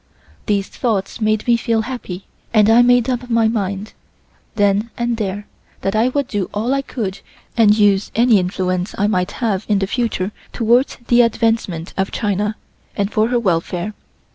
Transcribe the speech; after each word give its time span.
These 0.47 0.67
thoughts 0.69 1.21
made 1.21 1.45
me 1.45 1.55
feel 1.55 1.81
happy 1.83 2.25
and 2.55 2.71
I 2.71 2.81
made 2.81 3.07
up 3.07 3.29
my 3.29 3.47
mind 3.47 3.93
then 4.55 4.89
and 4.97 5.17
there 5.17 5.45
that 5.81 5.95
I 5.95 6.07
would 6.07 6.27
do 6.27 6.49
all 6.55 6.73
I 6.73 6.81
could 6.81 7.19
and 7.55 7.77
use 7.77 8.09
any 8.15 8.39
influence 8.39 8.95
I 8.97 9.05
might 9.05 9.33
have 9.45 9.63
in 9.69 9.77
the 9.77 9.85
future 9.85 10.31
towards 10.53 10.97
the 11.07 11.21
advancement 11.21 11.93
of 11.97 12.09
China 12.11 12.55
and 12.97 13.13
for 13.13 13.27
her 13.27 13.39
welfare. 13.39 13.93